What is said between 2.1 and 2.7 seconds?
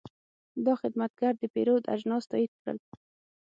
تایید